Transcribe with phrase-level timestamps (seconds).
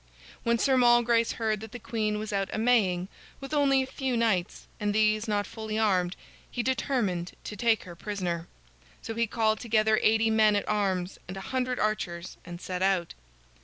[0.41, 3.07] When Sir Malgrace heard that the queen was out a Maying
[3.39, 6.15] with only a few knights, and these not fully armed,
[6.49, 8.47] he determined to take her prisoner.
[9.03, 13.13] So he called together eighty men at arms and a hundred archers, and set out.